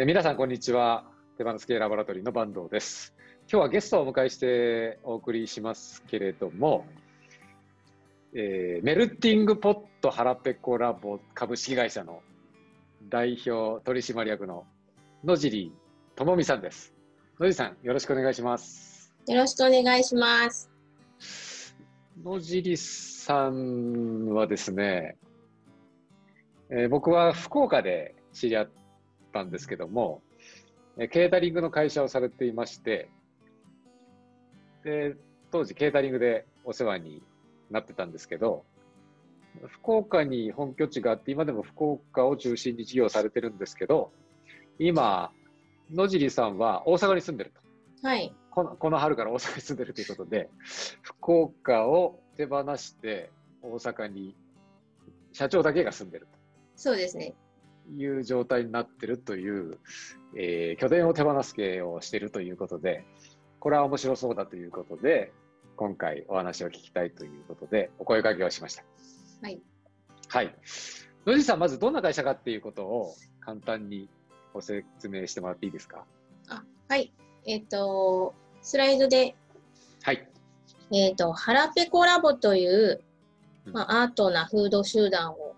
[0.00, 1.02] え皆さん、こんにちは。
[1.38, 3.12] 手放す系ラボラトリーの坂東です。
[3.50, 6.86] 今日はゲストをお迎えしてお送りしますけれども、
[8.32, 12.22] えーメルティングポットハラペコラボ株式会社の
[13.08, 14.66] 代表取締役の
[15.24, 15.72] 野尻
[16.14, 16.94] 智美さんです。
[17.40, 19.12] 野尻さん、よろしくお願いします。
[19.26, 20.70] よろしくお願いします。
[22.22, 25.16] 野尻さんはですね、
[26.70, 28.70] えー僕は福岡で知り合っ
[29.32, 30.22] たんですけども、
[30.98, 33.08] えーケータリングの会社をされていまして、
[34.84, 35.16] で
[35.50, 37.22] 当時ケータリングでお世話に
[37.70, 38.64] なってたんですけど、
[39.66, 44.12] 福岡に本拠地があって、今でも福岡を中心に事業をされてるんですけど、
[44.78, 45.32] 今、
[45.92, 47.52] 野尻さんは大阪に住んでる
[48.02, 48.06] と。
[48.06, 48.34] はい。
[48.50, 50.48] このこの春から大阪に住んでるということで、
[51.02, 53.30] 福岡を手放して
[53.62, 54.36] 大阪に
[55.32, 56.26] 社長だけが住んでる
[56.76, 57.34] そうですね。
[57.96, 59.78] という状態になってるという、
[60.36, 63.04] えー拠点を手放す系をしているということで、
[63.60, 65.32] これは面白そうだということで、
[65.76, 68.84] 今回お話を聞きたいということで、お声掛けをしました。
[69.42, 69.60] はい。
[70.28, 70.54] はい。
[71.26, 74.08] 野地さん、まずどんな会社かっていうことを簡単に
[74.52, 76.04] ご説明してもらっていいですか？
[76.48, 77.12] あ、はい。
[77.46, 79.34] えっ、と、スライドで、
[80.02, 80.28] はい。
[80.92, 83.00] えっ、と、ハラペコラボという、
[83.66, 85.54] うんまあ、アートなフード集団を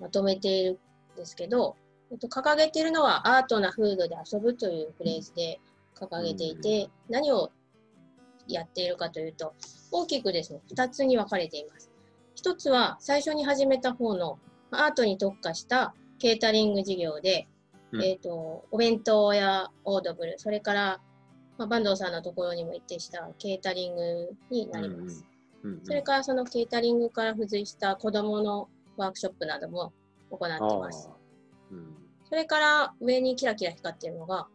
[0.00, 0.78] まとめているん
[1.16, 1.76] ですけど、
[2.10, 5.60] えっと、掲げているのはアートなフードで遊ぶというフレーズで
[5.94, 7.50] 掲げていて、何を
[8.46, 9.54] やっているかというと、
[9.90, 11.90] 大きくですね、2つに分かれています。
[12.36, 14.38] 1つは最初に始めた方の
[14.70, 17.48] まあアートに特化したケータリング事業で、
[17.92, 21.00] うんえっ、と、お弁当やオードブル、それから、
[21.56, 25.24] まあ、坂東さんのところにも一定したケータリングになります。
[25.24, 25.36] うんうん
[25.82, 29.92] それからそのケータリングから付随した子どものワークショップなども
[30.30, 31.10] 行ってます。
[31.70, 34.48] うんそれから上にキラキラ光っているのが、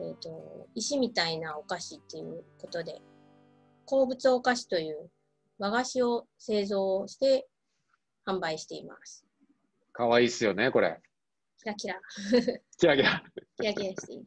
[0.00, 3.00] えー、と石みたいなお菓子っていうことで、
[3.86, 5.10] 鉱物お菓子という
[5.58, 7.46] 和菓子を製造して
[8.26, 9.24] 販売しています。
[9.92, 11.00] かわいいっすよね、これ。
[11.58, 12.00] キラキラ、
[12.78, 13.22] キラキラ。
[13.60, 14.24] キラキラしている。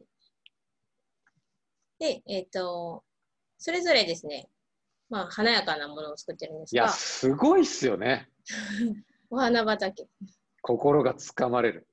[1.98, 3.04] で、えっ、と、
[3.58, 4.48] それぞれですね、
[5.10, 8.30] まあ、華やかなものを作ってるんですいや、が、すごいっすよね。
[9.30, 10.08] お花畑。
[10.68, 11.88] 心がつかまれる。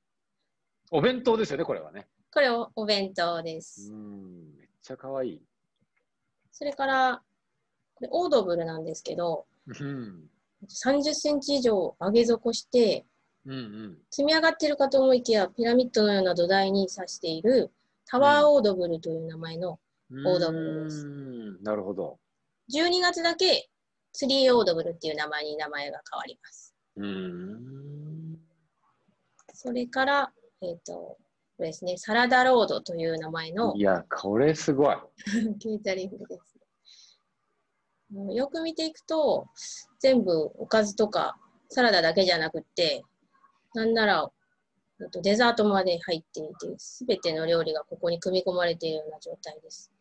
[0.92, 2.08] お弁当ですよね、これはね。
[2.34, 3.90] これおお弁当でうす。
[3.90, 5.42] ん、めっちゃかわいい。
[6.52, 7.22] それから、
[7.94, 10.30] これオードブルなんですけど、うん、
[10.68, 13.06] 30センチ以上上げ底して、
[13.46, 13.98] うん、うん。
[14.12, 17.72] 積み上がっているかと思いきや、ピラミッドのような土台に刺している
[18.06, 19.80] タワーオードブルという名前の、
[20.12, 22.20] オードブルですうんなるほど。
[22.74, 23.70] 12月だけ
[24.12, 26.76] ツリーオードブルっていう名前に名前が変わります。
[26.98, 28.05] うん。
[29.66, 30.32] それから、
[30.62, 31.18] えっ、と、こ
[31.60, 34.96] れですね、サラダロードという名前のいや、これすごい。
[35.60, 36.56] ケータリングです。
[38.36, 39.48] よく見ていくと、
[40.00, 41.36] 全部おかずとか
[41.70, 43.04] サラダだけじゃなくって、
[43.74, 44.30] なんなら、
[45.02, 49.92] えっとデザートまで入っていて、すべての料理がここに組み込まれているような状態です。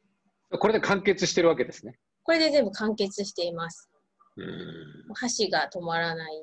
[0.51, 1.99] これで完結してるわけですね。
[2.23, 3.89] これで全部完結しています。
[4.37, 5.15] うん。
[5.15, 6.43] 箸が止まらない、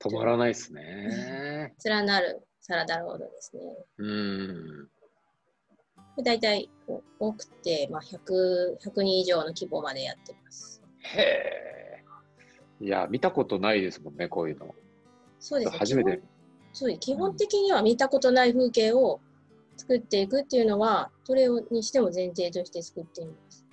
[0.00, 1.74] 止まらないですね。
[1.84, 3.62] 連なるサラダロードですね。
[3.98, 4.88] うん。
[6.22, 6.68] だいたい
[7.18, 10.82] 多くて、まあ、100, 100人以上の規模までやってます。
[10.98, 12.04] へえ。
[12.80, 14.74] いや、見たことないですもんね、こういうの。
[15.38, 15.78] そうですね。
[15.78, 16.20] 初めて。
[16.72, 19.20] そう基本的には見たことない風景を
[19.76, 23.66] 作っていくっていうのは、どれにしても前提として作っています。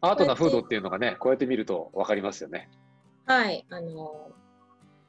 [0.00, 2.70] アートなフードっていうのがね、こうやって見るとわかりますよね。
[3.26, 4.32] はい、あの、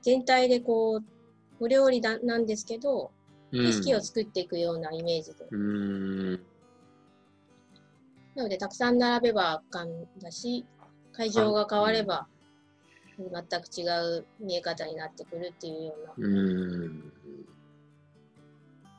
[0.02, 1.04] 全体でこう、
[1.62, 3.12] お料理だなんですけど、うん
[3.52, 5.46] 景色を作っていくようなイメージで。
[5.52, 6.34] うん。
[8.34, 9.90] なので、たくさん並べば圧巻
[10.22, 10.66] だし、
[11.12, 12.28] 会場が変われば、
[13.18, 13.86] 全く違
[14.20, 16.28] う見え方になってくるっていうような。
[16.30, 17.14] うん。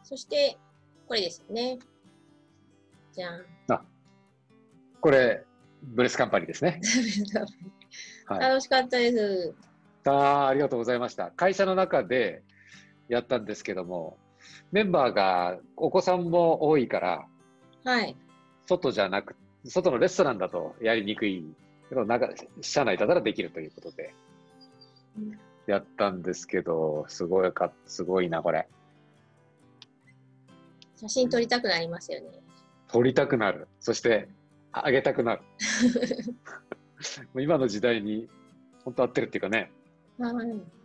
[0.05, 0.59] そして、
[1.09, 1.79] これですね。
[3.15, 3.47] じゃん。
[5.01, 5.45] これ、
[5.83, 6.79] ブレスカンパニーですね。
[8.29, 8.41] はい。
[8.41, 9.55] 楽しかったです。
[10.05, 11.31] あーありがとうございました。
[11.33, 12.43] 会社の中で
[13.13, 14.17] やったんですけども、
[14.71, 17.27] メンバーがお子さんも多いから、
[17.85, 18.17] はい。
[18.67, 19.37] 外じゃなく、
[19.67, 21.45] 外のレストランだとやりにくい
[21.91, 22.27] けど、中、
[22.63, 24.15] 社内だったらできるということで
[25.19, 28.67] うん、やったんですけど、すごいか、すごいな、これ。
[30.97, 32.29] 写真撮りたくなりますよね。
[32.89, 33.69] 撮りたくなる。
[33.79, 34.27] そして、
[34.73, 35.43] あげたくなる。
[37.35, 38.27] も う今の時代に
[38.87, 39.71] 本当合ってるっていうかね、
[40.19, 40.82] はい。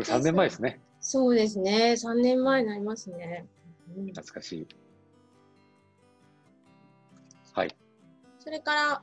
[0.00, 0.80] これ3年前ですね。
[1.00, 1.92] そうですね。
[1.92, 3.46] 3年前になりますね。
[3.96, 4.66] うん懐かしい。
[7.52, 7.76] はい。
[8.38, 9.02] それから、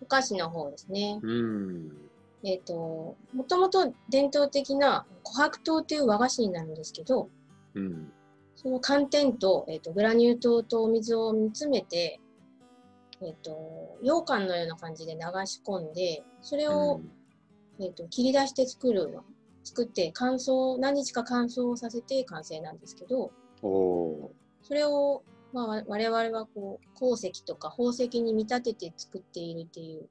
[0.00, 1.18] お菓子の方ですね。
[1.20, 1.90] うん。
[2.44, 7.28] えっ、と、もともと伝統的な琥珀糖という和菓子になるんですけど、
[7.74, 8.12] うん。
[8.54, 12.20] その寒天と,、えー、とグラニュー糖とお水を煮詰めて、
[13.20, 17.00] えっ、と、羊羹のような感じで流し込んで、それを、
[17.80, 19.18] えっ、と、切り出して作る、
[19.64, 23.32] 作って乾燥、何日か乾燥させて完成なんですけど、
[24.62, 25.22] それを、
[25.52, 30.08] まあ、わ我々はこう鉱石とか宝石に見立てて作っているっていう。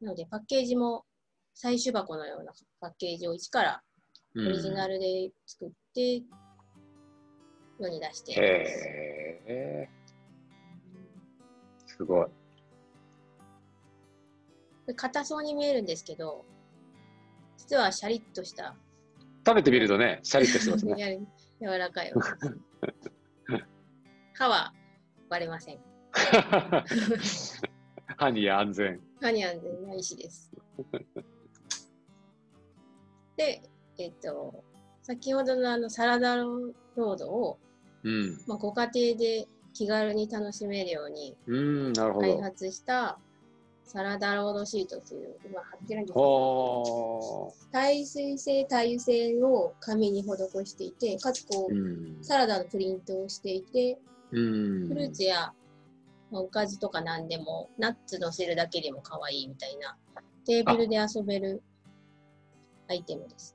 [0.00, 1.04] なので、パッケージも
[1.56, 4.46] 採取箱のようなパッケージを一からー。
[4.46, 6.22] オリジナルで作って、
[7.78, 8.32] 世に出して。
[8.32, 8.40] ます。
[8.40, 9.88] へえ。
[11.86, 12.26] すごい。
[14.96, 16.44] 硬そうに見えるんですけど、
[17.62, 18.74] 実はシャリッとした、
[19.46, 20.94] 食べてみるとね、シャリッとしてますね。
[21.60, 22.12] や柔らかい
[24.34, 24.74] 歯 は
[25.30, 25.78] 割れません。
[28.18, 29.00] 歯に安全。
[29.20, 30.50] 歯に安全な石です。
[33.36, 33.62] で、
[33.98, 34.64] えっと、
[35.02, 37.60] 先ほどのあのサラダロードを、
[38.02, 38.40] うん。
[38.48, 41.36] まあ、ご家庭で気軽に楽しめるように
[41.94, 42.42] 開ど。
[42.42, 43.20] 発した
[43.92, 50.26] サラダロードシートという、今貼ってるんですけど、お耐水性、耐油性を紙に施
[50.64, 52.24] していて、かつこう、うん。
[52.24, 53.98] サラダのプリントをしていて、
[54.30, 54.88] うん。
[54.88, 55.52] フルーツや、
[56.30, 59.94] まあおかずとか何でも、ナッツ乗せるだけでも可愛いみたいな、
[60.46, 61.62] テーブルで遊べる
[62.88, 63.54] アイテムです。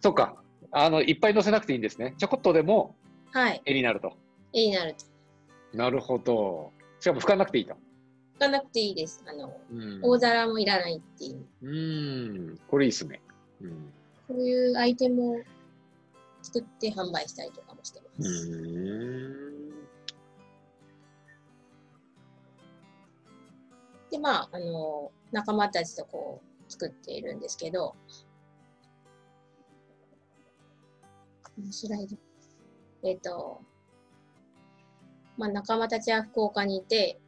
[0.00, 0.42] そっか。
[0.72, 2.16] あの、いっぱい乗せなくていいんですね。
[2.18, 2.96] ちょこっとでも
[3.30, 4.12] はい、絵になると。
[4.52, 5.06] 絵になると。
[5.76, 6.72] なるほど。
[6.98, 7.76] しかも拭かなくていいと。
[8.38, 9.24] 拭かなくていいです。
[9.26, 12.58] あの、うん大皿もいらないっていう、うん。
[12.68, 13.20] これいいっすね。
[13.60, 13.92] うん。
[14.28, 15.42] そういうアイテムを
[16.42, 18.30] 作って販売したりとかもしてます。
[18.30, 19.68] うん。
[24.10, 27.96] で、まあ、あの、仲間たちとこう、作っているんですけど、
[31.70, 32.16] スライド。
[33.02, 33.60] えっ、と、
[35.36, 37.18] まあ、仲間たちは福岡にいて、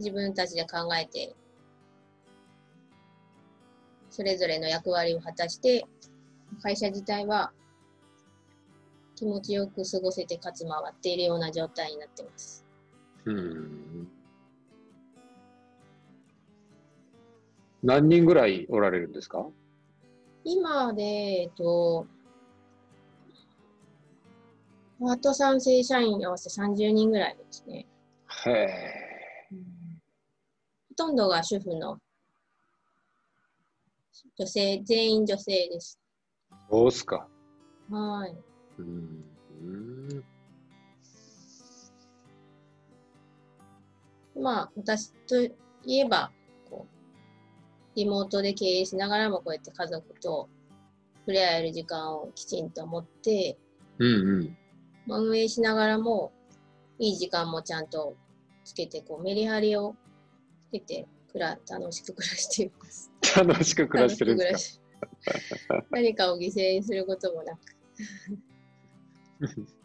[0.00, 1.36] 自分たちで考えて、
[4.08, 5.84] それぞれの役割を果たして、
[6.62, 7.52] 会社自体は
[9.14, 12.64] 気持ちよく過ごせて、かつ回っているような状態になってます。
[13.26, 14.08] うん。
[17.82, 19.46] 何人ぐらいおられるんですか？
[20.44, 22.06] 今で、えっと、
[24.98, 27.86] パートさん正社員合わせ30人ぐらいですね。
[28.46, 29.09] へえ。
[31.00, 31.96] ほとんどが主婦の
[34.36, 35.98] 女性、全員女性です。
[36.70, 37.26] そうっすか。
[37.90, 38.36] はい。
[38.78, 39.24] うん。
[39.62, 40.20] う
[44.38, 46.30] んまあ、私といえば、
[46.68, 50.50] こう、リモートで経営しながらもこうやって家族と
[51.20, 53.58] 触れ合える時間をきちんと持って、
[53.98, 54.56] うんうん。
[55.06, 56.30] まあ運営しながらも、
[56.98, 58.14] いい時間もちゃんと
[58.64, 59.96] つけて、こう、メリハリを
[60.70, 63.10] つけて、くら楽しく暮らしています。
[63.36, 64.80] 楽しく暮らしてるんです
[65.26, 67.58] 楽しく暮らし何かを犠牲にすることもなく。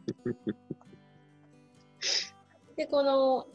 [2.75, 3.48] で、この、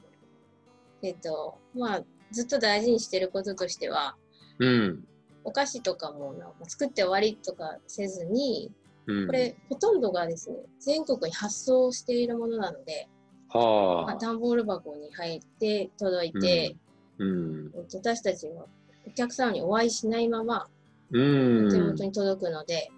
[1.02, 4.16] えっと、まあ、ずっと大事にしてることとしては、か
[4.58, 5.06] うん。
[5.44, 8.72] お菓子とかもなんか作って終わりとかせずに、
[9.06, 9.26] うん。
[9.26, 13.08] これ、ほとんどがですね、全国に発送しているものなので、
[13.48, 16.76] はあ段ボール箱に入って届いて、
[17.20, 17.70] うん。
[17.76, 18.64] えっと私たちは
[19.06, 20.66] お客様にお会いしないまま
[21.12, 21.70] うん。
[21.70, 22.90] 手元に届くので、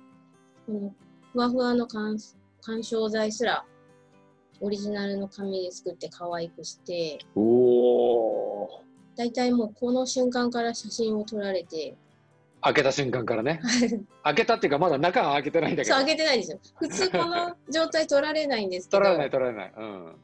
[0.66, 0.94] この
[1.32, 2.16] ふわふわの干
[2.60, 3.64] 干渉剤すら
[4.60, 8.82] オリジナルの紙で作って可愛くして、おお。
[9.16, 11.96] だいたいもうこの瞬間から写真を撮られて、
[12.60, 13.60] 開けた瞬間からね。
[14.22, 15.96] 開けたっていうか、まだ中は開けてないんだけど。
[15.96, 16.58] そう、開けてないんですよ。
[16.76, 19.72] 普通この状態撮られないんですけど、取られない、取られない。
[19.76, 20.16] うん。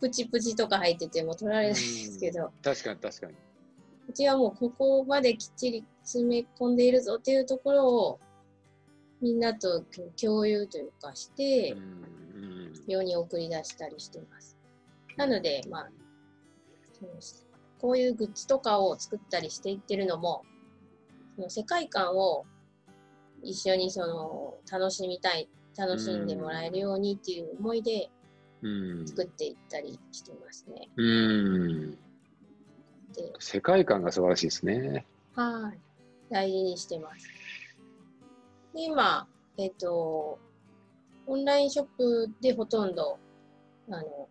[0.00, 3.34] プチプチとか入ってても撮られないんですけど、確かに、確かに。
[4.08, 8.20] うちはもうここまできっちり詰め込んでいるぞっていうところを
[9.22, 9.84] みんなと
[10.20, 12.14] 共有というかして、うん。
[12.86, 14.58] 世に送り出したりしています。
[15.16, 15.90] なので、まあ、
[17.80, 20.42] こういうグッズとかを作ったりしていってるのも、
[21.36, 22.44] その世界観を
[23.42, 28.23] 一緒にその楽しみたい、楽しんでもらえるようにっていう思いでうん。
[29.06, 30.88] 作っていったりしてますね。
[30.96, 31.90] うん。
[31.92, 31.98] で、
[33.38, 35.06] 世界観が素晴らしいですね。
[35.34, 35.78] はい。
[36.30, 37.26] 大事にしてます。
[38.74, 40.38] で、今、えっ、と、オ
[41.26, 43.18] オンラインショップでほとんど
[43.88, 44.28] あの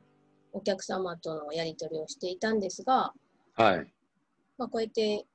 [0.51, 3.13] お客様とのやり取りをしていたんですが、
[3.55, 3.93] はい。
[4.57, 5.25] まあ、こうやって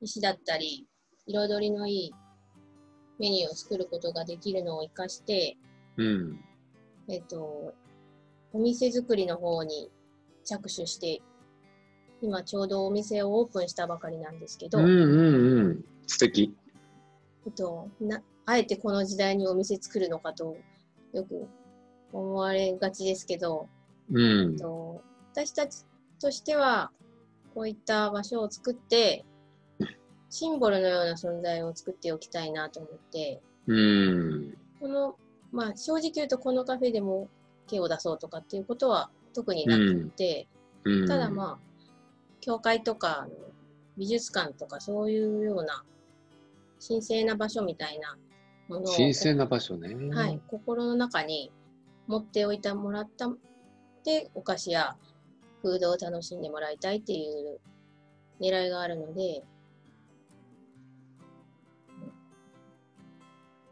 [0.00, 0.86] 石だったり
[1.26, 2.14] 彩りのいい
[3.18, 5.56] メニューを作ることができるのを活かして、
[5.96, 6.40] うん。
[7.08, 7.74] えっと、
[8.52, 9.90] お店作りの方に
[10.44, 11.20] 着手して、
[12.20, 15.84] 今ちょうどお店をオープンしたばかりなんですけど、うんうんうん。
[16.06, 16.54] 素敵。
[17.46, 20.56] えっと、なあえてこの時代にお店作るのかと
[21.12, 21.46] よく
[22.12, 23.68] 思われがちですけど、
[24.10, 24.58] うんえっ。
[24.58, 25.02] と、
[25.32, 25.84] 私たち
[26.20, 26.90] としては
[27.54, 29.24] こういった場所を作って
[30.30, 34.58] シンボルのような存在を作っておきたいなと思ってうん。
[34.80, 35.16] この、
[35.52, 37.28] まあ、正直言うとこのカフェでも
[37.68, 40.48] 手を出そうとかっていうことは特になくて、
[40.84, 41.06] うん。
[41.06, 41.68] ただまあ
[42.40, 43.28] 教会とか
[43.96, 45.84] 美術館とかそういうような
[46.86, 48.16] 神聖な場所みたいな
[48.68, 49.94] ものを神聖な場所ね。
[50.14, 51.52] はい、心の中に
[52.06, 53.28] 持っておいてもらった
[54.04, 54.96] でお菓子や
[55.62, 57.60] フードを楽しんでもらいたいっていう
[58.40, 59.42] 狙いがあるので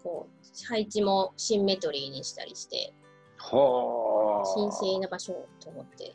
[0.03, 3.06] こう配置もシンメトリーにしたりしてはあ。
[3.39, 6.15] 神聖な場所と思って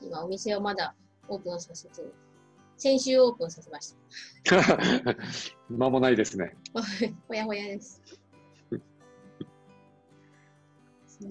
[0.00, 0.94] 今お店をまだ
[1.28, 2.02] オープンさせて
[2.76, 3.94] 先週オープンさせまし
[4.44, 4.56] た
[5.70, 6.56] 間もないですね。
[7.28, 8.02] ほやほやです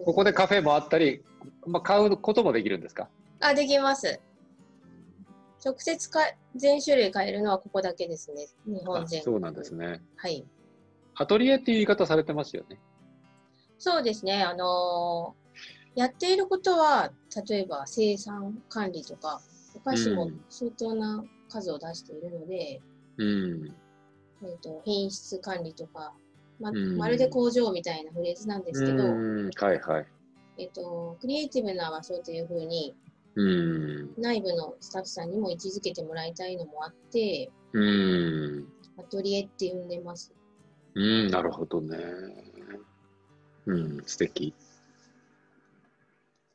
[0.06, 1.24] ここでカフェもあったり、
[1.68, 3.10] まあ、買うこともできるんですか？
[3.42, 4.20] あ、できます。
[5.64, 6.20] 直接か
[6.56, 8.48] 全種類買えるのはここだけですね。
[8.66, 10.02] 日本全そうなんですね。
[10.16, 10.46] はい。
[11.16, 12.80] アトリエっていう言い方されてますよね。
[13.84, 14.42] そうですね。
[14.42, 15.44] あのー
[15.96, 17.12] やっていることは、
[17.48, 19.42] 例えば生産管理とか、
[19.76, 22.82] お菓子もうん相当な数を出しているので、
[23.18, 23.76] うん。
[24.42, 26.14] えー、と品質管理とか、
[26.60, 30.08] まうんまるで工場みたいなフレーズなんですけど、うんはいはい。
[30.58, 32.96] えっと、クリエイティブな場所というふうに
[33.36, 34.14] うん。
[34.18, 38.68] 内部のスタッフさんにも位置づけてもらいたいのもあって、うん。
[38.98, 40.34] アトリエって呼んでます。
[40.96, 41.98] うん、なるほどね。
[43.66, 44.54] うん、素敵。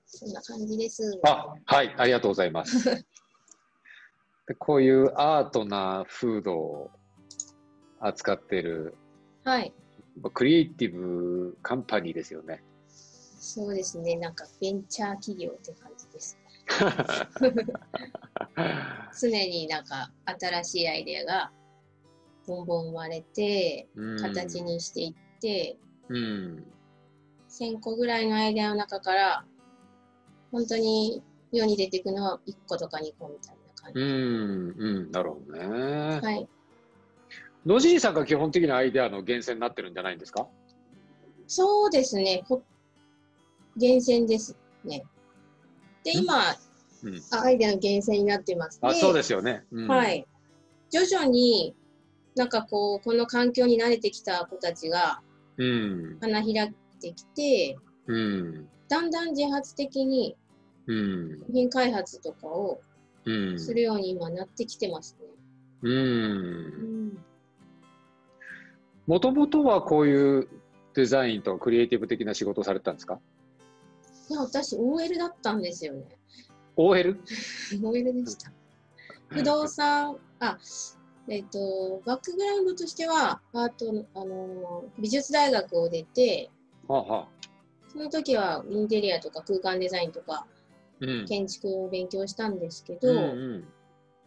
[0.06, 1.20] そんな感じです。
[1.24, 2.84] あ、はい、ありがとうございます。
[4.46, 6.90] でこういうアートなフードを
[8.00, 8.94] 扱ってる、
[9.44, 9.72] はい。
[10.32, 12.62] クリエイティブカンパニーですよね。
[12.88, 14.16] そうですね。
[14.16, 16.38] なんかベンチャー企業って感じです。
[19.20, 21.52] 常になんか新しいアイデアが
[22.46, 26.66] ボンボン生まれて、うん形にしていって、うん。
[27.48, 29.44] 1000個ぐらいのアイデアの中から、
[30.52, 34.00] 本当に世に出ていくのは1個とか2個みたいな感じ。
[34.00, 36.20] うん、うん、なるほどね。
[36.20, 36.48] はい。
[37.66, 40.46] 野尻さんが基本的なアイデアの源泉になってるんじゃないんですか？
[41.46, 42.44] そうですね。
[42.46, 42.62] ほ
[43.76, 45.04] 厳選ですね。
[46.04, 46.24] で、ん？
[46.24, 46.34] 今、
[47.02, 48.78] うんあアイデアの厳選になってます。
[48.82, 49.64] あ、そうですよね。
[49.70, 50.08] うんは。
[50.10, 50.26] い。
[50.90, 51.74] 徐々に
[52.34, 55.20] なんかこう、この環境に慣れてきた子たちが
[55.58, 56.18] うん。
[56.20, 56.74] 花開
[57.06, 57.76] いてきて、
[58.06, 58.68] うん。
[58.88, 60.36] だんだん自発的に
[60.86, 61.38] うん。
[61.38, 62.80] 商品開発とかを
[63.24, 63.58] うん。
[63.58, 65.26] するように今なってきてますね。
[65.82, 65.88] う。
[65.90, 67.18] うんん。
[69.06, 70.48] もともとはこういう
[70.94, 73.20] デザインとクリエイティブ的な仕事をされてたんですか？
[74.30, 76.04] いや、私 OL だったんですよね。
[76.76, 77.20] ?OL?
[77.82, 78.52] OL でした。
[79.28, 80.58] 不動産、あ、
[81.28, 86.50] えっ、と、バックグラウンドとしては、アートの、あのー、美術大学を出て、
[86.88, 87.28] はあはあ。
[87.88, 90.46] その時はインテリアとか空間デザインとか
[91.00, 91.26] うん。
[91.26, 93.20] 建築を勉強したんですけど、うんう
[93.58, 93.68] ん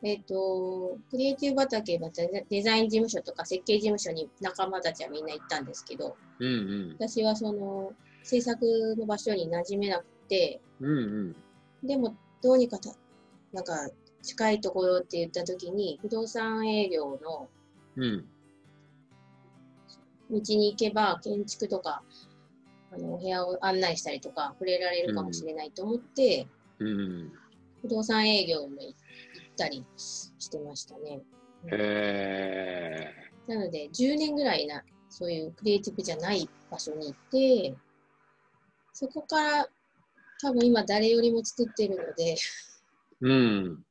[0.03, 11.35] えっ、と、クリエイティブ畑、またデザイン事務所とか設計事務所に仲間たちはみんな行ったんですけど、うん私はその制作の場所に馴染めなくて、うんうん
[11.83, 12.89] でもどうにかた、
[13.53, 13.89] なんか
[14.23, 17.47] 近いところって言った時に、不動産営業の
[17.95, 18.25] うん
[20.31, 22.01] 道に行けば建築とか、
[22.91, 26.47] あのお部屋を案内したりとか触れられるかもしれないと思って、
[26.79, 27.31] うん
[27.81, 28.95] 不動産営業に行っ
[29.57, 31.19] たりしてましたね。
[31.71, 33.07] へ
[33.47, 37.75] なので、10年ぐらいな、そういうクリエイティブじゃない場所に行って、
[38.93, 39.67] そこから
[40.41, 42.37] 多分今誰よりも作ってるので、ー
[43.21, 43.83] うん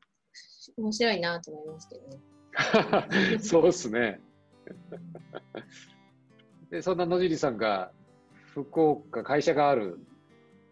[0.76, 3.38] 面白いなと思いますけどね。
[3.42, 4.20] そうですね。
[6.70, 7.92] でそんな野尻さんが
[8.54, 9.98] 福岡会社がある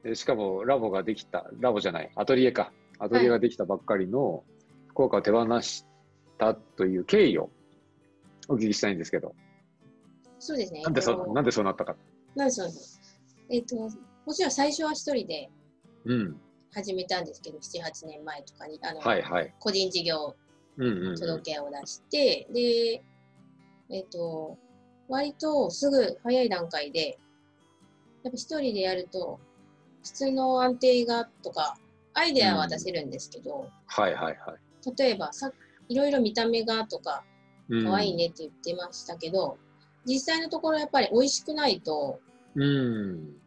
[0.03, 4.45] でしかもラボができたラボじゃないアトリエかアトリエができたばっかりの
[4.89, 5.85] 福岡を手放し
[6.39, 7.51] たという経緯を
[8.49, 9.35] お聞きしたいんですけど
[10.39, 10.83] そうですね。
[10.83, 11.97] なんでそえっとなんでそうなったか。
[12.35, 12.69] なんでそう
[13.51, 15.51] えっ、と、もちろん最初は一人で
[16.05, 16.41] うん。
[16.71, 19.55] 始めたんですけど、7、8年前とかに、あの、はいはい。
[19.59, 20.37] 個人事業
[20.77, 21.17] うんうんうん。
[21.17, 23.03] 届けを出して、で、
[23.91, 24.59] えっ、と、
[25.09, 27.19] 割とすぐ早い段階で、
[28.25, 29.39] やっぱ一人でやると、
[30.03, 31.77] 質の安定がとか、
[32.15, 34.97] アイデアは出せるんですけど、はいはいはい。
[34.97, 35.53] 例えばさ、
[35.89, 37.25] いろいろ見た目がとか、
[37.69, 38.17] うん可愛い。
[38.17, 39.59] ねって言ってましたけど、
[40.07, 42.21] 実際のところやっぱり美味しくないと、
[42.55, 43.39] うん。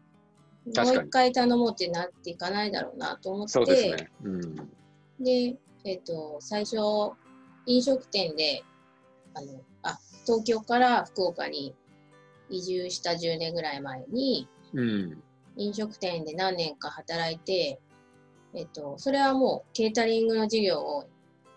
[0.65, 4.09] もう一回頼もうってなっていかないだろうなと思って、そうですね。
[4.23, 4.55] うん。
[5.19, 6.77] で、えっ、と、最初、
[7.65, 8.63] 飲食店で、
[9.33, 11.75] あの、あ、東京から福岡に
[12.49, 15.23] 移住した10年ぐらい前に、うん。
[15.57, 17.79] 飲食店で何年か働いて、
[18.53, 21.05] えっ、と、それはもうケータリングの事業を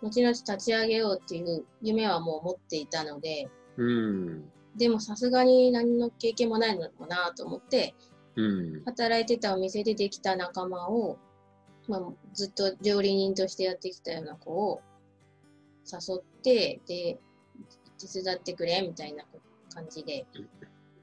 [0.03, 4.45] 後々立ち上げようっていう夢はもう持っていたので、うん。
[4.77, 7.95] でもさすがに何の経験もないのもなと思って、
[8.37, 8.83] うん。
[8.85, 11.19] 働いてたお店でできた仲間を、
[11.89, 12.01] まあ、
[12.33, 14.83] ずっと料理人としてやってきたような子を
[15.85, 17.19] 誘って、で、
[17.99, 19.25] 手伝ってくれみたいな
[19.73, 20.27] 感じで、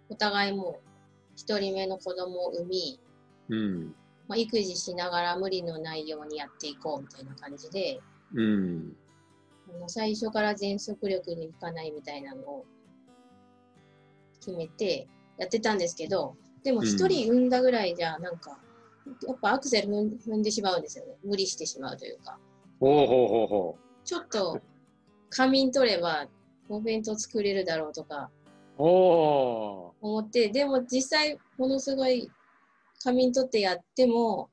[0.09, 0.90] お互いもう
[1.35, 2.99] 一人目の子供を産み、
[3.49, 3.95] うん。
[4.27, 7.99] まあ、育児しながら無理のないようにやっていこうみたいな感じで、
[8.33, 8.95] うん。
[9.87, 12.65] 最初から全速力でいかないみたいなのを
[14.39, 15.07] 決めて
[15.37, 18.59] やってたんですけど、でも一人産んだぐらいじゃ、なんか、
[19.27, 21.15] やっぱアクセル踏んでしまうんですよね。
[21.23, 22.37] 無理してしまうというか。
[22.79, 24.59] ほうほうほうほちょっと
[25.29, 26.27] 仮眠取れば
[26.67, 28.31] お弁当作れるだろうとか
[28.83, 32.31] 思って、でも実際ものすごい
[33.03, 34.49] 仮眠取ってやっても、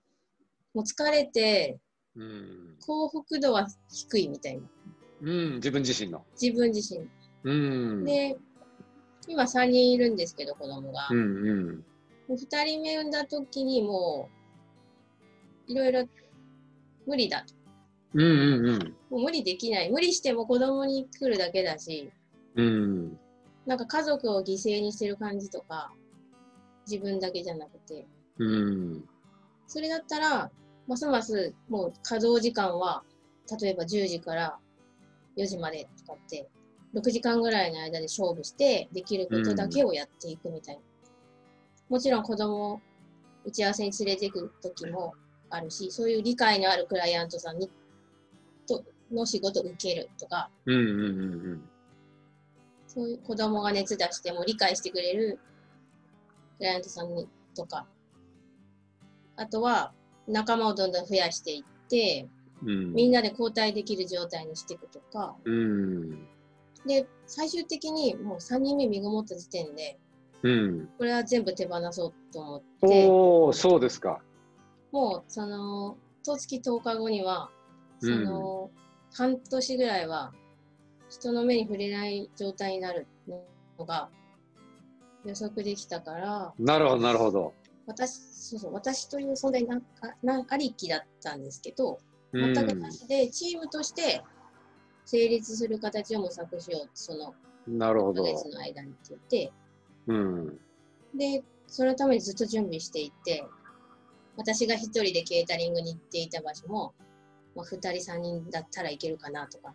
[0.74, 2.20] もう疲れてー。
[2.20, 2.76] うん。
[2.80, 4.62] 幸福度は低いみたいな。
[5.22, 5.54] うん。
[5.56, 6.24] 自分自身の。
[6.40, 7.08] 自分自身。
[7.44, 7.52] う
[8.02, 8.04] ん。
[8.04, 8.36] で、
[9.26, 11.08] 今3人いるんですけど、子供が。
[11.10, 11.76] うんうん。
[11.76, 11.84] も
[12.30, 14.28] う2人目産んだ時にも
[15.68, 16.08] う、いろいろ
[17.06, 17.54] 無理だと。
[18.14, 18.96] うんうんうん。
[19.10, 19.90] もう無理できない。
[19.90, 22.10] 無理しても子供に来るだけだし、
[22.56, 23.18] うん。
[23.68, 25.92] なんか家族を犠牲にしてる感じとか、
[26.90, 28.06] 自分だけじゃなくて、
[28.38, 29.04] うん。
[29.66, 30.50] それだったら、
[30.86, 33.02] ますますもう稼働時間は、
[33.60, 34.56] 例えば10時から
[35.36, 36.48] 4時までとかって、
[36.94, 40.80] 6時間ぐらいの間で勝負して、できることだけをやっていくみたいな。
[41.90, 42.80] もちろん子供を
[43.44, 45.12] 打ち合わせに連れていく時も
[45.50, 47.70] あるし、そういう理解のあるクライアントさんに
[48.66, 51.70] との仕事を受けるとか、うんうんうんうん。
[52.98, 55.38] そういう子供が熱出しても理解してくれる
[56.58, 57.86] クライアントさんにとか、
[59.36, 59.92] あとは
[60.26, 62.26] 仲間をどんどん増やしていって、
[62.60, 62.94] うん。
[62.94, 66.26] みんなで交代できる状態にしていくとか、うん。
[66.88, 69.96] で、最終的にもう3人目身ごもった時点で、
[70.42, 70.88] うん。
[70.98, 74.18] これは全部手放そうと思って、おお、そうですか。
[74.90, 77.48] もうその、十月10日後には、
[78.00, 78.70] その、
[79.12, 80.32] 半年ぐらいは
[81.08, 83.06] 人の目に触れない状態になる
[83.78, 84.08] のが
[85.24, 87.54] 予測できたから、なるほど、なるほど。
[87.86, 91.98] 私、そうそう、私という存在なあなありきだったんですけど、
[92.32, 94.22] うん全くなしで、チームとして
[95.06, 97.34] 成立する形を模索しよう、その
[97.66, 98.22] 1ヶなるほど。
[98.22, 99.52] 月の間にって言って、
[100.06, 100.60] うん。
[101.14, 103.44] で、そのためにずっと準備していて、
[104.36, 106.94] 私が一人でケータリングに行っていた場所も、
[107.56, 109.74] まあ、2人3人だったらいけるかなとか、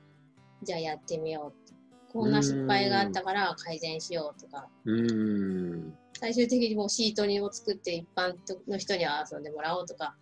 [0.64, 2.12] じゃあやってみよう。
[2.12, 5.94] こんな失敗があったから改善しようとか、うん。
[6.20, 8.36] 最終的にもうシートにを作って一般
[8.68, 10.16] の人には遊んでもらおうとか、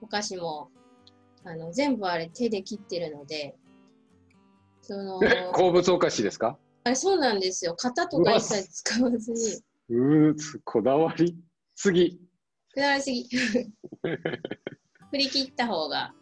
[0.00, 0.70] お菓子も
[1.44, 3.56] あの全部あれ手で切ってるので、
[4.82, 5.20] その、
[5.52, 6.56] 鉱物お菓子ですか？
[6.84, 7.74] あれそうなんですよ。
[7.76, 11.36] 型とか一切使わずに、うこだわり
[11.74, 12.20] すぎ。
[12.72, 13.28] くだらりすぎ。
[15.10, 16.14] 振り切った方が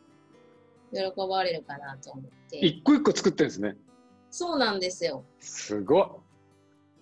[0.93, 2.59] 喜ばれるかなと思って。
[2.59, 3.77] 一個一個作ってるんですね。
[4.31, 5.25] そうなんですよ。
[5.41, 6.09] すごっ。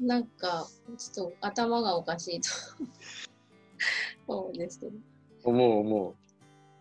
[0.01, 0.67] なんか、
[0.99, 2.49] ちょっと頭がおかしいと
[4.27, 4.93] 思うんですけど。
[5.45, 6.15] 思う思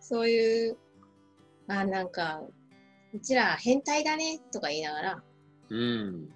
[0.00, 0.76] そういう、
[1.68, 2.42] あ、なんか、
[3.14, 5.22] うちら変態だねとか言いながら、
[5.70, 5.76] う。
[5.76, 6.28] うん。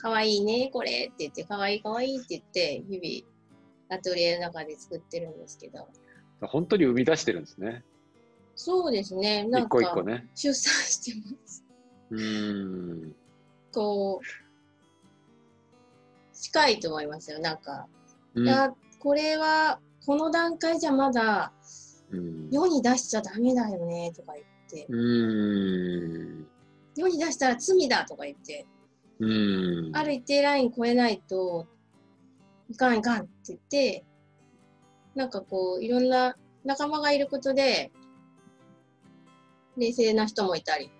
[0.00, 5.88] かわいいね、これって言って、かわいいかわいいって言って、日々、アトリエの中で作ってるんですけど。
[6.42, 7.82] 本当に生み出してるんですね。
[8.56, 10.28] そうですね、な一んか、個一個ね。
[10.34, 11.64] 出産してます。
[12.10, 13.16] うん。
[13.72, 14.26] こう、
[16.34, 17.38] 近いと思いますよ。
[17.38, 17.86] なんか、
[18.34, 21.52] うんいや、これは、この段階じゃまだ
[22.10, 22.50] うん。
[22.50, 26.46] 世に出しちゃダメだよねとか言って、うん。
[26.96, 28.66] 世に出したら罪だとか言って、
[29.18, 29.96] うん。
[29.96, 31.66] ある一定ライン超えないと
[32.70, 34.04] いかんいかんって言って、
[35.14, 37.90] なんかこう、いろんな仲間がいることで、
[39.76, 40.90] 冷静な人もいたり、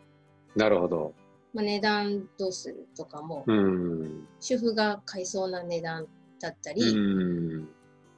[0.56, 1.14] なるほど。
[1.52, 4.26] まあ、値段どうするとかも、うん。
[4.40, 6.06] 主婦が買いそうな値段
[6.40, 7.68] だったうり、ん。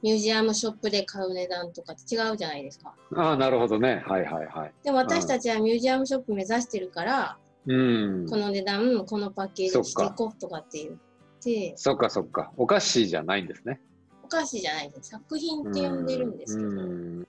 [0.01, 2.95] ミュージアムショップで買う値段とか違うじゃないですか。
[3.15, 4.01] ああ、なるほどね。
[4.05, 4.73] はいはいはい。
[4.83, 8.25] でも私たちはミュージアムショップ目指してるから、うん。
[8.29, 10.95] この値段、このパッケージにしていこうとかって言っ
[11.41, 12.51] て、そっかそっか。
[12.55, 13.81] お菓子じゃないんですね。
[14.23, 15.09] お菓子じゃないです。
[15.09, 17.27] 作品って呼んでるんですけど、うんうん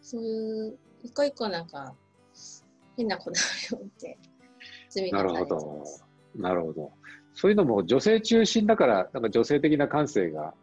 [0.00, 1.94] そういう一個一個なんか
[2.96, 4.18] 変なこだわりを持って
[4.88, 6.04] 積みなるほどす。。
[6.34, 6.92] なるほど。
[7.34, 10.54] そういうのも女性中心だから、なんか女性的な感性が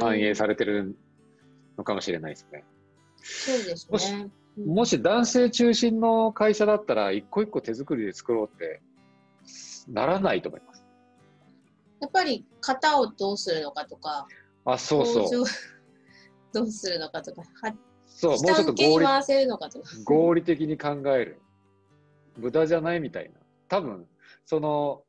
[0.00, 0.96] 反映されてる
[1.76, 2.64] のかもしれないですね。
[3.16, 4.22] そうですもしね。
[4.22, 8.80] うんもし男性中心の会社だったら、一個一個手作りで作ろうって
[9.86, 10.82] ならないと思います。
[12.00, 14.26] やっぱり型をどうするのかとか、
[14.64, 15.24] あ、そうそう。
[15.24, 15.44] 工場
[16.54, 17.68] どうするのかとか、は
[18.16, 19.06] そう、もうちょ下っと合理。
[20.04, 21.40] 合理的に考える。
[22.38, 23.38] 無駄じゃないみたいな。
[23.68, 24.06] 多分、
[24.46, 25.02] その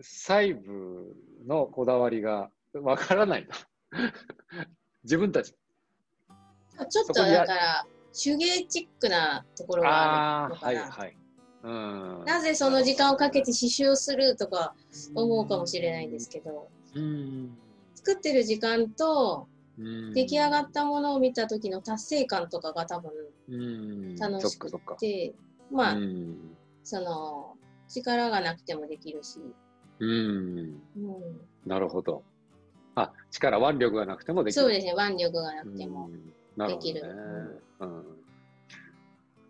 [0.00, 1.14] 細部
[1.46, 3.54] のこだわりがわからないな。
[5.04, 5.54] 自分たち。
[6.88, 10.90] ちょっとだから手芸チックなところがあるのかはいな。
[10.90, 11.16] はい。
[11.62, 12.24] うん。
[12.24, 14.74] なぜその時間をかけて刺繍をするとか
[15.14, 17.58] 思うかもしれないんですけど、うん。
[17.94, 23.12] 作ってる時間とうん出来上がったものを見た時の達成感とかが多分
[23.48, 24.16] うん。
[24.16, 24.70] 楽しく。
[24.98, 25.34] て、
[25.70, 26.56] まあ、うん。
[26.82, 27.56] その
[27.88, 29.40] 力がなくてもできるし、
[29.98, 30.08] うん。
[30.08, 30.78] うん、
[31.66, 32.22] なるほど。
[32.94, 34.62] あ、力、腕力がなくてもできる。
[34.62, 36.08] そうですね、腕力がなくても。
[36.56, 37.02] できる
[37.80, 38.04] うん。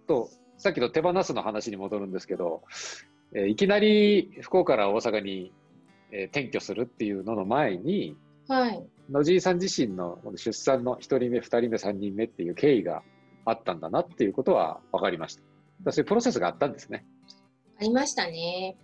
[0.08, 2.62] と、さっきの手放すの話に戻るんですけど、
[3.32, 5.52] えーいきなり福岡から大阪に、
[6.10, 8.16] えー転居するっていうのの前に、
[8.48, 8.86] はい。
[9.10, 13.02] 野尻さん自身の出産の1人目、2人目、3人目っていう経緯が
[13.44, 15.36] あったんだなっていうことは分かりまし
[15.84, 15.92] た。
[15.92, 17.04] そういうプロセスがあったんですね。
[17.78, 18.76] ありましたね。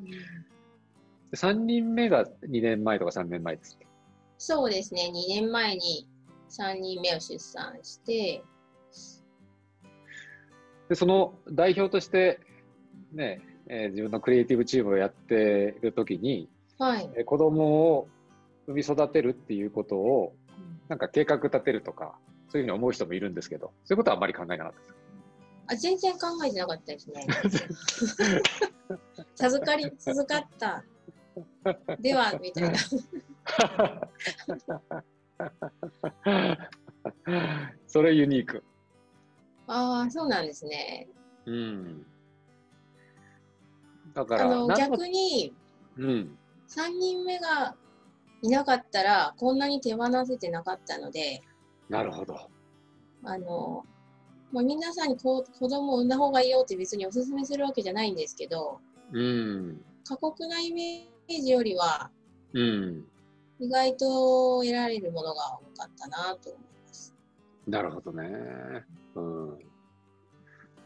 [0.00, 0.56] うん
[1.30, 3.78] で3人目が2年前とか3年前です。
[4.38, 6.08] そうですね、2年前に
[6.50, 8.44] 3人目を出産して、
[10.88, 12.40] で、その代表として、
[13.12, 17.10] ね、えー自分のクリエイティブチームをやっているときに、はい。
[17.16, 18.08] えー子供を
[18.66, 20.34] 産み育てるっていうことを、
[20.88, 24.94] なんか計画立てるとか、そういうふうに思う人もいるんですけど、そういうことはあんまり考えなかったです。
[25.68, 27.26] あ全然考えてなかったですね。
[29.34, 30.84] 授かり、授かった。
[32.00, 32.78] では、みたいな。
[37.86, 38.64] それユニーク。
[39.66, 41.08] ああ、そうなんですね。
[41.46, 42.06] うん。
[44.14, 45.52] だから、あの、逆に、
[45.96, 46.38] うん。
[46.68, 47.76] 3人目が
[48.42, 51.42] いなかったら、こんなに手放せてなかったので、
[51.88, 52.36] なるほど。
[53.24, 53.84] あの、
[54.52, 58.80] まあ、皆さんにこう子供を産んだ方がいいよって別にお勧めするわけじゃないんですけど、
[59.12, 59.80] うん。
[60.04, 62.10] 過酷なイメージよりは、
[62.52, 63.04] うん。
[63.58, 67.14] 意外と得られるものが多かったなと思います。
[67.66, 68.84] なるほどね。
[69.14, 69.20] う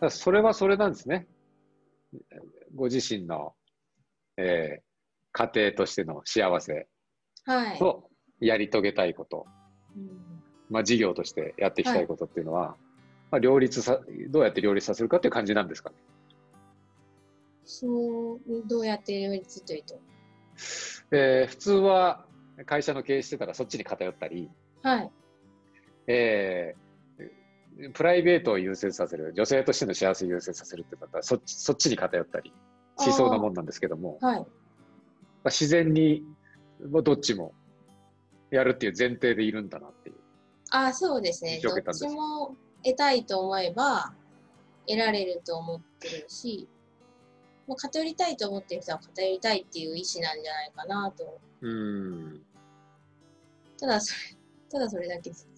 [0.07, 0.11] ん。
[0.11, 1.27] それはそれなんですね。
[2.75, 3.55] ご自身の、
[4.37, 4.91] えー
[5.33, 6.90] 家庭としての幸せはい。
[7.79, 8.09] と
[8.41, 9.47] やり遂げたいこと、
[9.97, 10.11] うん
[10.71, 12.77] まあ、事業としてやっていきたいことっていうのは、
[13.31, 15.97] まあ、両立さ、どうやって両立させるかっていう感じなんですかね。
[17.65, 19.99] そう、どうやって両立というと？
[21.13, 22.25] えー普通は
[22.67, 24.51] 会社の経営してたらそっちに偏ったり、
[24.83, 25.11] はい。
[26.07, 26.81] えー
[27.95, 32.53] プライベートを優先させる、女性としての幸せを優先させるってなったらそっちそっちに偏ったり
[32.99, 34.39] しそうなもんなんですけども、はい。
[34.41, 34.47] まあ、
[35.47, 36.23] 自然に
[36.89, 37.53] まあどっちも
[38.51, 40.17] やるっていう前提でいるんだなっていう。
[40.71, 41.61] あそうですね。
[41.63, 44.13] どっちも得たいと思えば
[44.87, 46.69] 得られると思ってるし、
[47.67, 51.41] もう偏りたいと思ってる人は偏りたいっていう意思なんじゃないかなと。
[51.61, 52.43] うん。
[53.79, 54.37] ただそれ、
[54.71, 55.49] ただそれだけです。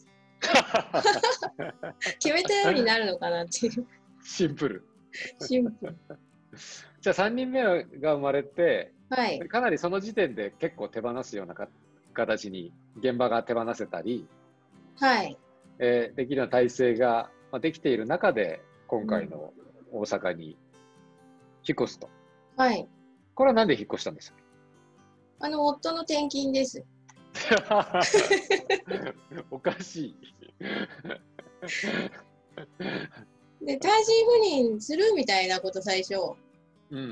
[2.19, 3.87] 決めたようになるのかなっていう。
[4.23, 4.87] シンプル。
[5.41, 5.97] シンプル。
[7.01, 9.39] じゃあ3人目が生まれて、はい。
[9.49, 11.69] かなりその時点で結構手放すようなか
[12.15, 14.27] 形に現場が手放せたり、
[14.99, 15.37] はい。
[15.79, 19.53] えーできるような体制が、まあ、できている中で今回の
[19.93, 20.57] 大阪に
[21.69, 22.09] 引っ越すと。
[22.57, 22.89] はい。
[23.35, 24.33] これはなんで引っ越したんです？
[25.41, 26.83] あの、夫の転勤です。
[27.67, 28.01] か
[29.51, 30.17] おかしい。
[33.65, 36.35] で、単身赴任するみたいなこと最初、うん、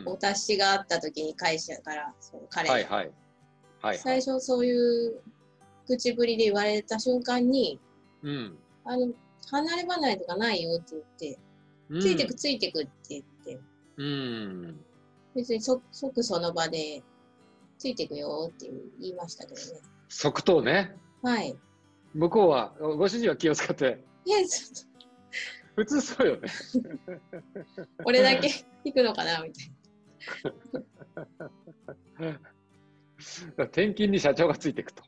[0.06, 2.90] お達しがあった時に会社から、その彼に、はいはい。
[2.90, 3.12] はい、
[3.82, 3.98] はい。
[3.98, 5.20] 最初そういう
[5.86, 7.80] 口ぶりで言われた瞬間に、
[8.22, 8.58] うん。
[8.84, 9.08] あの、
[9.50, 11.38] 離れ離れとかないよって言って、
[11.88, 13.60] うんついてくついてくって言って、
[13.96, 14.80] うん。
[15.34, 17.02] 別にそ即その場で、
[17.78, 19.80] ついてくよって言いましたけどね。
[20.08, 20.96] 即答ね。
[21.22, 21.56] はい。
[22.14, 24.89] 向こうは、ご主人は気を使って、いや、ちょっ
[25.80, 26.42] 普通そうよね。
[26.42, 26.48] と、
[28.04, 28.50] 俺だけ
[28.84, 29.72] 行くのかなみたい
[33.64, 35.02] 転勤に社長がついていくと。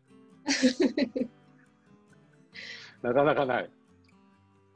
[3.02, 3.64] なかなかない。
[3.64, 3.70] な。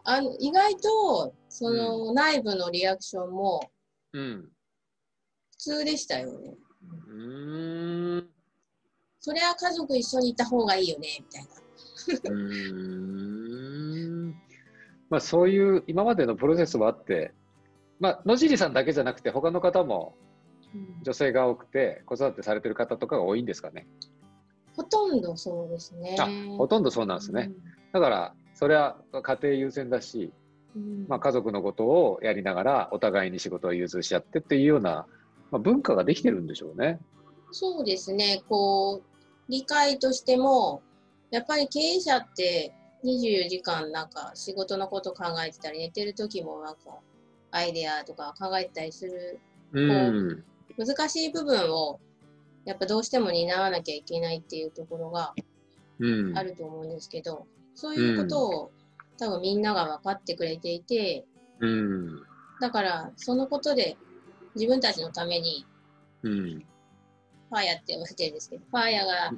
[0.05, 3.71] あの、意外と、その、内部のリアクションも
[4.13, 4.53] うん。
[5.53, 6.59] 普通でしたよね。
[7.09, 8.31] うーん。
[9.21, 11.49] それは家族一緒にいた方がいいよね、みたいな。
[12.31, 14.46] うーん
[15.11, 17.33] まあそういう今までのプロセスもあって、
[18.01, 20.15] まあ、野尻さんだけじゃなくて他の方も
[21.03, 23.87] 女性が多くて子育てされてる方とかが多いんですかね。
[24.75, 26.17] ほとんどそうですね。
[26.19, 27.51] あほとんどそうなんですね。
[27.93, 30.33] だからそれは家庭優先だし、
[30.77, 31.07] うん。
[31.09, 35.07] まあ、家族のことをやりながらお互いに仕事を融通し合ってっていうような、
[35.51, 36.99] まあ、文化ができてるんでしょうね。
[37.51, 38.43] そうですね。
[38.49, 39.03] こう、
[39.49, 40.83] 理解としても、
[41.31, 42.75] やっぱり経営者って
[43.07, 46.99] 24時間なんか仕事のこと考えてたり、寝てる時もなんか
[47.53, 49.39] アイデアとか考えてたりする
[49.73, 50.45] うん。
[50.77, 52.01] 難しい部分を
[52.65, 55.33] やっぱどうしても担わなきゃいけないっていうところが
[55.99, 56.43] うんあ。
[56.43, 58.71] ると思うんですけど、そういうことを
[59.19, 61.25] 多分みんなが分かってくれていて、
[61.61, 62.23] うん。
[62.61, 63.97] だからそのことで
[64.55, 65.65] 自分たちのために
[66.23, 66.67] うん。
[67.49, 69.33] ファーヤって呼ばれてるんですけど、ファーヤが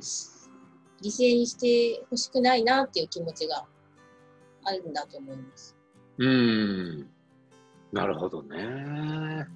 [1.02, 3.64] 犠牲にしてほしくないなっていう気持ちが
[4.64, 5.76] あるんだと思います。
[6.18, 7.08] うん。
[7.92, 9.46] なるほどね。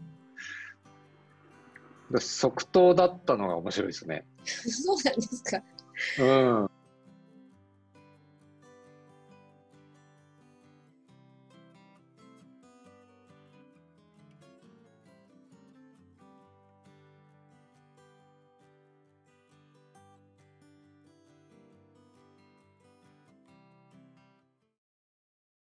[2.10, 4.24] だ即答だったのが面白いですね。
[4.44, 5.62] そうなんですか。
[6.18, 6.24] う
[6.64, 6.70] ん。